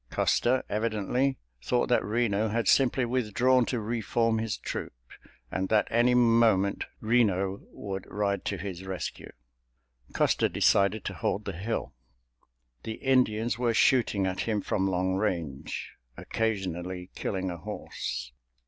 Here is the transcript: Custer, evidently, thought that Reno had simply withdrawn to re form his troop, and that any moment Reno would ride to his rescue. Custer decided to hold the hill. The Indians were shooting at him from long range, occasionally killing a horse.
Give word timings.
Custer, 0.09 0.63
evidently, 0.67 1.37
thought 1.63 1.87
that 1.89 2.03
Reno 2.03 2.47
had 2.49 2.67
simply 2.67 3.05
withdrawn 3.05 3.67
to 3.67 3.79
re 3.79 4.01
form 4.01 4.39
his 4.39 4.57
troop, 4.57 4.95
and 5.51 5.69
that 5.69 5.87
any 5.91 6.15
moment 6.15 6.85
Reno 7.01 7.59
would 7.69 8.07
ride 8.11 8.43
to 8.45 8.57
his 8.57 8.83
rescue. 8.83 9.31
Custer 10.11 10.49
decided 10.49 11.05
to 11.05 11.13
hold 11.13 11.45
the 11.45 11.51
hill. 11.53 11.93
The 12.81 12.93
Indians 12.93 13.59
were 13.59 13.75
shooting 13.75 14.25
at 14.25 14.39
him 14.39 14.59
from 14.61 14.87
long 14.89 15.17
range, 15.17 15.91
occasionally 16.17 17.11
killing 17.13 17.51
a 17.51 17.57
horse. 17.57 18.31